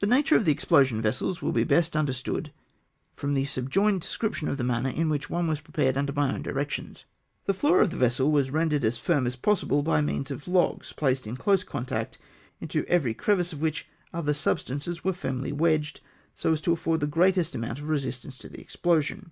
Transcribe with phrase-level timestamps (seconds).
[0.00, 2.52] The natm^e of the explosion vessels will be best understood
[3.16, 6.42] from the subjoined description of tlie manner in which one was prepared under my own
[6.42, 7.06] directions.
[7.46, 10.92] The floor of the vessel was rendered as firm as possible, by means of logs
[10.92, 12.18] placed in close con tact,
[12.60, 16.02] into every crevice of which other substances were firmly wedged,
[16.34, 19.30] so as to afford the greatest amount of resistance to the explosion.